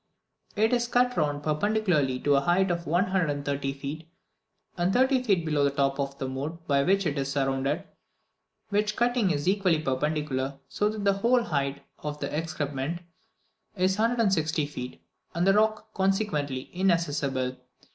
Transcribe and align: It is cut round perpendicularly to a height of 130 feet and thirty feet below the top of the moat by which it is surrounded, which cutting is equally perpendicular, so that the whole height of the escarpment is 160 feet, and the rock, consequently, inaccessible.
It 0.55 0.73
is 0.73 0.87
cut 0.87 1.15
round 1.15 1.43
perpendicularly 1.43 2.19
to 2.21 2.33
a 2.33 2.41
height 2.41 2.71
of 2.71 2.87
130 2.87 3.73
feet 3.73 4.07
and 4.75 4.91
thirty 4.91 5.21
feet 5.21 5.45
below 5.45 5.63
the 5.63 5.69
top 5.69 5.99
of 5.99 6.17
the 6.17 6.27
moat 6.27 6.67
by 6.67 6.81
which 6.81 7.05
it 7.05 7.19
is 7.19 7.31
surrounded, 7.31 7.83
which 8.69 8.95
cutting 8.95 9.29
is 9.29 9.47
equally 9.47 9.79
perpendicular, 9.79 10.57
so 10.67 10.89
that 10.89 11.03
the 11.05 11.13
whole 11.13 11.43
height 11.43 11.83
of 11.99 12.19
the 12.19 12.35
escarpment 12.35 13.01
is 13.75 13.99
160 13.99 14.65
feet, 14.65 14.99
and 15.35 15.45
the 15.45 15.53
rock, 15.53 15.93
consequently, 15.93 16.71
inaccessible. 16.73 17.57